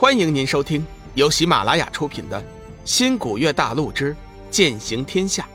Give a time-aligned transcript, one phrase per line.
[0.00, 0.82] 欢迎您收听
[1.14, 2.40] 由喜马拉雅出品的
[2.86, 4.16] 《新古月大陆之
[4.50, 5.46] 剑行天下》，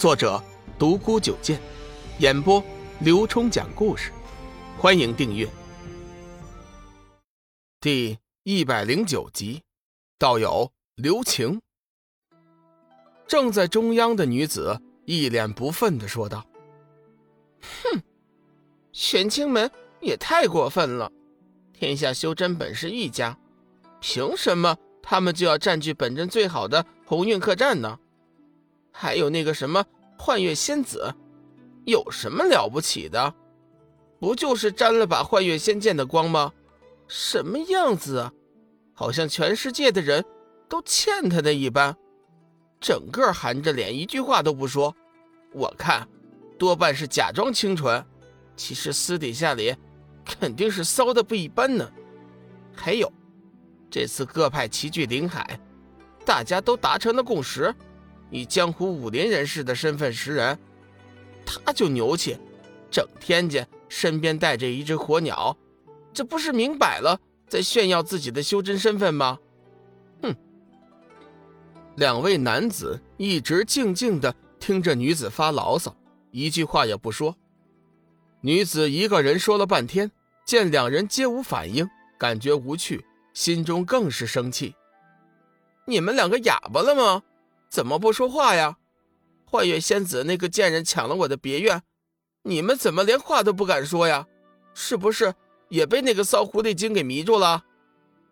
[0.00, 0.40] 作者
[0.78, 1.60] 独孤九剑，
[2.20, 2.62] 演播
[3.00, 4.12] 刘冲讲故事。
[4.78, 5.50] 欢迎订阅。
[7.80, 9.60] 第一百零九集，
[10.20, 11.60] 道友刘晴。
[13.26, 16.46] 正在中央的女子一脸不忿的说道
[17.82, 18.00] ：“哼，
[18.92, 19.68] 玄清门
[20.00, 21.10] 也太过分了！
[21.72, 23.36] 天下修真本是一家。”
[24.00, 27.98] 凭什么他们就要占据本镇最好的鸿运客栈呢？
[28.92, 29.84] 还有那个什么
[30.18, 31.14] 幻月仙子，
[31.84, 33.34] 有什么了不起的？
[34.18, 36.52] 不就是沾了把幻月仙剑的光吗？
[37.06, 38.32] 什么样子啊？
[38.94, 40.24] 好像全世界的人
[40.68, 41.96] 都欠他的一般，
[42.80, 44.94] 整个含着脸一句话都不说。
[45.52, 46.06] 我看
[46.58, 48.04] 多半是假装清纯，
[48.56, 49.74] 其实私底下里
[50.24, 51.90] 肯定是骚的不一般呢。
[52.74, 53.10] 还有。
[53.90, 55.58] 这次各派齐聚临海，
[56.24, 57.74] 大家都达成了共识，
[58.30, 60.58] 以江湖武林人士的身份识人。
[61.44, 62.38] 他就牛气，
[62.90, 65.56] 整天间身边带着一只火鸟，
[66.14, 69.38] 这不是明摆了在炫耀自己的修真身份吗？
[70.22, 70.34] 哼！
[71.96, 75.96] 两位男子一直静静的听着女子发牢骚，
[76.30, 77.34] 一句话也不说。
[78.42, 80.10] 女子一个人说了半天，
[80.46, 83.04] 见两人皆无反应，感觉无趣。
[83.32, 84.74] 心中更是生气，
[85.86, 87.22] 你们两个哑巴了吗？
[87.68, 88.76] 怎么不说话呀？
[89.44, 91.82] 幻月仙子那个贱人抢了我的别院，
[92.42, 94.26] 你们怎么连话都不敢说呀？
[94.74, 95.34] 是不是
[95.68, 97.64] 也被那个骚狐狸精给迷住了？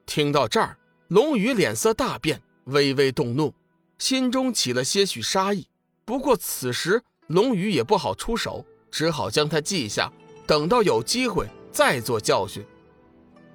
[0.06, 0.76] 听到这儿，
[1.08, 3.54] 龙宇脸色大变，微微动怒，
[3.98, 5.66] 心中起了些许杀意。
[6.04, 10.12] 不过此时龙宇也不好出手，只好将他记下，
[10.46, 12.64] 等到有机会再做教训。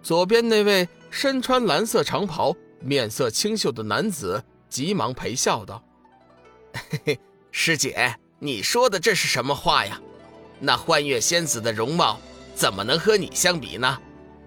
[0.01, 0.87] 左边那位。
[1.15, 5.81] 身穿蓝色长袍、面色清秀的男子急忙陪笑道
[6.73, 7.19] ：“嘿嘿，
[7.51, 10.01] 师姐，你说的这是什么话呀？
[10.59, 12.19] 那幻月仙子的容貌
[12.55, 13.95] 怎么能和你相比呢？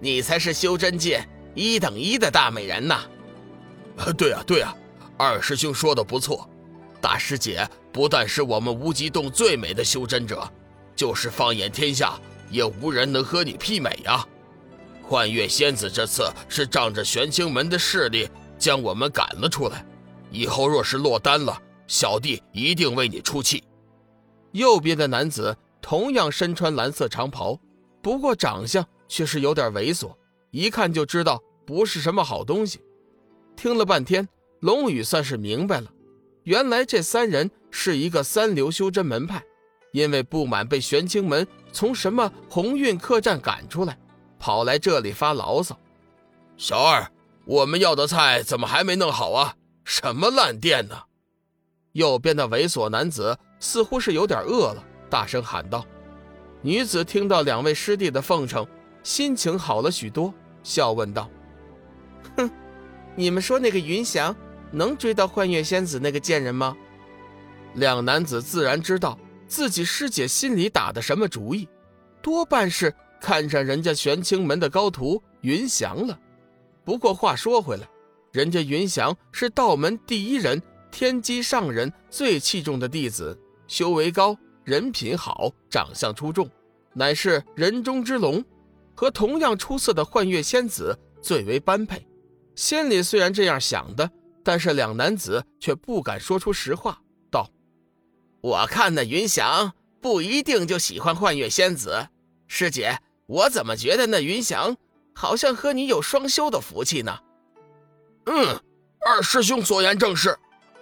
[0.01, 1.25] 你才是修真界
[1.55, 3.01] 一等一的大美人呐
[4.17, 4.75] ！”“对啊，对啊，
[5.17, 6.49] 二师兄说的不错，
[6.99, 10.45] 大师姐不但是我们无极洞最美的修真者，
[10.97, 12.19] 就是放眼天下，
[12.51, 14.27] 也无人能和你媲美呀。”
[15.07, 19.85] 幻月仙子这次是仗着玄清门的势力将我们赶了出来，
[20.31, 21.57] 以后若是落单了，
[21.87, 23.63] 小弟一定为你出气。
[24.51, 27.57] 右边的男子同样身穿蓝色长袍，
[28.01, 30.13] 不过长相却是有点猥琐，
[30.51, 32.81] 一看就知道不是什么好东西。
[33.55, 34.27] 听了半天，
[34.59, 35.89] 龙宇算是明白了，
[36.43, 39.41] 原来这三人是一个三流修真门派，
[39.93, 43.97] 因为不满被玄清门从什么鸿运客栈赶出来。
[44.39, 45.77] 跑来这里发牢骚，
[46.57, 47.07] 小二，
[47.45, 49.55] 我们要的菜怎么还没弄好啊？
[49.83, 50.95] 什么烂店呢？
[51.93, 55.85] 右边的猥琐男子似乎是有点饿了，大声喊道。
[56.61, 58.67] 女子听到两位师弟的奉承，
[59.01, 61.29] 心情好了许多，笑问道
[62.37, 62.51] ：“哼，
[63.15, 64.35] 你们说那个云翔
[64.71, 66.75] 能追到幻月仙子那个贱人吗？”
[67.75, 69.17] 两男子自然知道
[69.47, 71.67] 自己师姐心里打的什么主意，
[72.21, 72.93] 多半是。
[73.19, 76.19] 看上人家玄清门的高徒云翔了，
[76.83, 77.87] 不过话说回来，
[78.31, 80.61] 人家云翔是道门第一人，
[80.91, 86.49] 天机上人最器重的弟子，修为高，人品好，长相出众，
[86.93, 88.43] 乃是人中之龙，
[88.95, 92.05] 和同样出色的幻月仙子最为般配。
[92.55, 94.09] 心里虽然这样想的，
[94.43, 97.49] 但是两男子却不敢说出实话，道
[98.41, 102.07] ：“我看那云翔不一定就喜欢幻月仙子，
[102.47, 104.75] 师姐。”我怎么觉得那云翔
[105.13, 107.19] 好像和你有双修的福气呢？
[108.25, 108.59] 嗯，
[109.05, 110.37] 二师兄所言正是。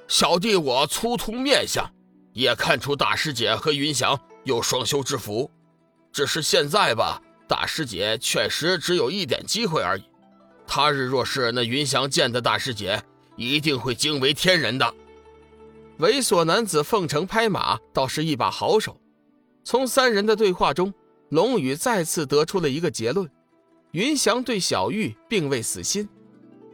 [0.08, 1.92] 小弟我粗通面相，
[2.34, 5.50] 也看出大师姐和云翔有双修之福。
[6.12, 10.04] 只是现在吧，大师姐确实只有一点机会而已。
[10.68, 13.02] 他日若是那云翔见的大师姐，
[13.36, 14.94] 一定会惊为天人的。
[15.98, 19.00] 猥琐男子奉承拍马，倒是一把好手。
[19.64, 20.94] 从三人的对话中。
[21.30, 23.30] 龙宇再次得出了一个结论：
[23.92, 26.08] 云翔对小玉并未死心，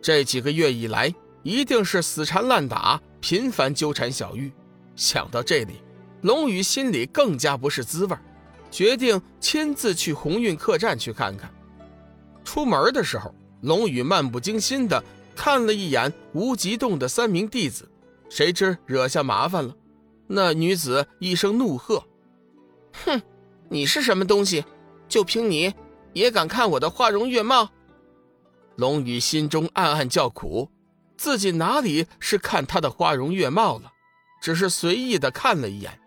[0.01, 1.13] 这几个月以来
[1.43, 4.51] 一定是死缠烂打，频繁纠缠小玉。
[4.95, 5.75] 想到这里，
[6.21, 8.17] 龙宇心里更加不是滋味，
[8.69, 11.51] 决定亲自去鸿运客栈去看看。
[12.43, 15.01] 出门的时候，龙宇漫不经心地
[15.35, 17.89] 看了一眼无极洞的三名弟子，
[18.29, 19.73] 谁知惹下麻烦了。
[20.27, 22.03] 那女子一声怒喝
[23.05, 23.21] ：“哼！”
[23.71, 24.65] 你是什么东西？
[25.07, 25.73] 就凭你，
[26.11, 27.69] 也敢看我的花容月貌？
[28.75, 30.69] 龙宇心中暗暗叫苦，
[31.15, 33.89] 自己哪里是看她的花容月貌了，
[34.41, 35.97] 只是随意的看了一眼。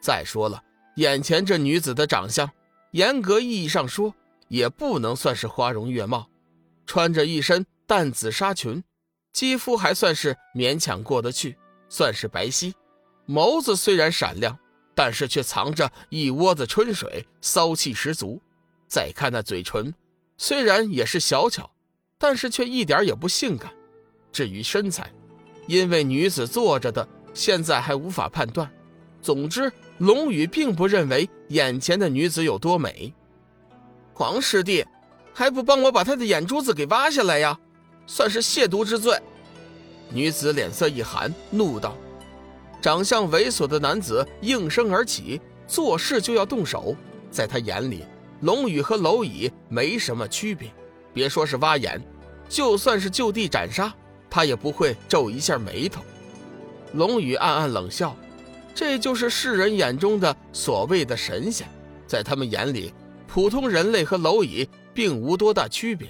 [0.00, 0.64] 再说了，
[0.96, 2.50] 眼前这女子的长相，
[2.92, 4.14] 严格意义上说，
[4.48, 6.26] 也不能算是花容月貌，
[6.86, 8.82] 穿着一身淡紫纱裙，
[9.34, 11.54] 肌肤还算是勉强过得去，
[11.90, 12.72] 算是白皙。
[13.28, 14.58] 眸子虽然闪亮，
[15.02, 18.38] 但是却藏着一窝子春水，骚气十足。
[18.86, 19.94] 再看那嘴唇，
[20.36, 21.70] 虽然也是小巧，
[22.18, 23.72] 但是却一点也不性感。
[24.30, 25.10] 至于身材，
[25.66, 28.70] 因为女子坐着的，现在还无法判断。
[29.22, 33.10] 总之，龙宇并不认为眼前的女子有多美。
[34.12, 34.84] 黄师弟，
[35.32, 37.58] 还不帮我把她的眼珠子给挖下来呀？
[38.06, 39.18] 算是亵渎之罪。
[40.10, 41.96] 女子脸色一寒，怒道。
[42.80, 46.96] 长相猥琐的男子应声而起，做事就要动手。
[47.30, 48.04] 在他眼里，
[48.40, 50.72] 龙宇和蝼蚁没什么区别，
[51.12, 52.02] 别说是挖眼，
[52.48, 53.92] 就算是就地斩杀，
[54.28, 56.02] 他也不会皱一下眉头。
[56.94, 58.16] 龙宇暗暗冷笑，
[58.74, 61.68] 这就是世人眼中的所谓的神仙，
[62.06, 62.92] 在他们眼里，
[63.28, 66.08] 普通人类和蝼蚁并无多大区别，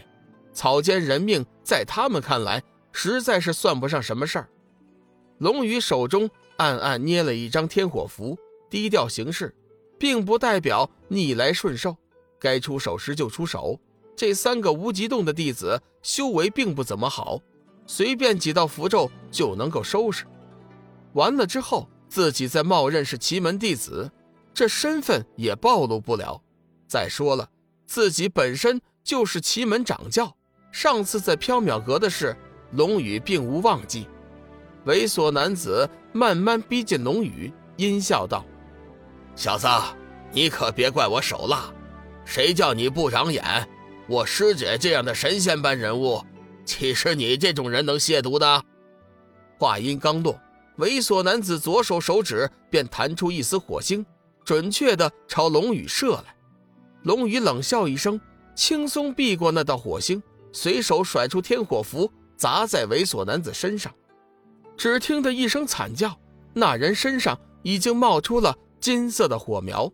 [0.54, 2.62] 草菅人命在他们看来
[2.92, 4.48] 实在是算不上什么事儿。
[5.36, 9.54] 龙宇手中暗暗捏了一张天火符，低调行事，
[9.98, 11.96] 并不代表逆来顺受。
[12.38, 13.80] 该出手时就出手。
[14.14, 17.40] 这三个无极洞的弟子修为并不怎么好，
[17.86, 20.26] 随便几道符咒就能够收拾。
[21.14, 24.10] 完了之后，自己再冒认是奇门弟子，
[24.52, 26.42] 这身份也暴露不了。
[26.86, 27.48] 再说了，
[27.86, 30.36] 自己本身就是奇门掌教，
[30.70, 32.36] 上次在缥缈阁的事，
[32.72, 34.06] 龙宇并无忘记。
[34.86, 38.44] 猥琐男子慢慢逼近龙宇，阴笑道
[39.36, 39.68] ：“小子，
[40.32, 41.72] 你可别怪我手辣。”
[42.24, 43.44] 谁叫你不长眼？
[44.08, 46.24] 我师姐这样的神仙般人物，
[46.64, 48.64] 岂是你这种人能亵渎的？
[49.58, 50.38] 话音刚落，
[50.78, 54.04] 猥琐男子左手手指便弹出一丝火星，
[54.44, 56.34] 准确的朝龙宇射来。
[57.02, 58.20] 龙宇冷笑一声，
[58.54, 60.22] 轻松避过那道火星，
[60.52, 63.92] 随手甩出天火符，砸在猥琐男子身上。
[64.80, 66.18] 只听得一声惨叫，
[66.54, 69.92] 那人身上已经冒出了金色的火苗。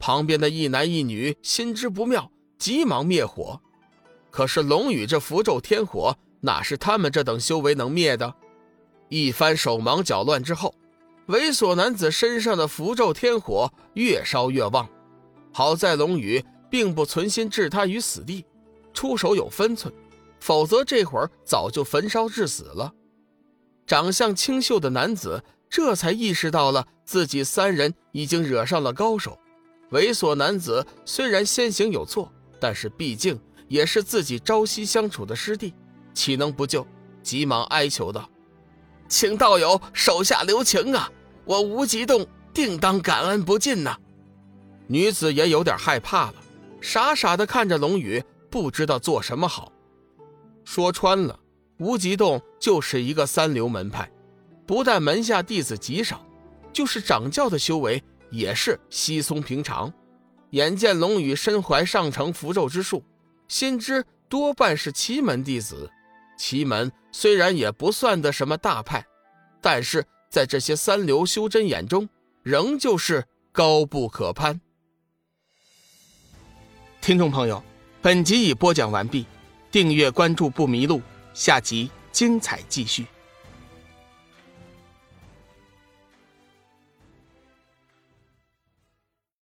[0.00, 2.28] 旁边的一男一女心知不妙，
[2.58, 3.60] 急忙灭火。
[4.28, 8.34] 可是龙宇这符咒天火，哪是他们这等修为能灭的？
[9.08, 10.74] 一番手忙脚乱之后，
[11.28, 14.88] 猥琐男子身上的符咒天火越烧越旺。
[15.52, 18.44] 好在龙宇并不存心置他于死地，
[18.92, 19.94] 出手有分寸，
[20.40, 22.92] 否则这会儿早就焚烧致死了。
[23.88, 29.38] 长相清秀的男子这才意识到了自己三人已经惹上了高手。
[29.92, 32.30] 猥琐男子虽然先行有错，
[32.60, 35.72] 但是毕竟也是自己朝夕相处的师弟，
[36.12, 36.86] 岂能不救？
[37.22, 38.28] 急忙哀求道
[39.08, 41.10] ：“请道友手下留情啊！
[41.46, 43.96] 我无极洞定当感恩不尽呐！”
[44.86, 46.34] 女子也有点害怕了，
[46.82, 49.72] 傻傻的看着龙宇，不知道做什么好。
[50.64, 51.38] 说穿了，
[51.78, 54.10] 无极洞就是一个三流门派，
[54.66, 56.24] 不但门下弟子极少，
[56.72, 58.02] 就是掌教的修为。
[58.30, 59.90] 也是稀松平常，
[60.50, 63.02] 眼见龙宇身怀上乘符咒之术，
[63.48, 65.90] 心知多半是奇门弟子。
[66.36, 69.02] 奇门虽然也不算得什么大派，
[69.62, 72.06] 但是在这些三流修真眼中，
[72.42, 74.60] 仍旧是高不可攀。
[77.00, 77.64] 听众朋友，
[78.02, 79.24] 本集已播讲完毕，
[79.70, 81.00] 订阅关注不迷路，
[81.32, 83.06] 下集精彩继续。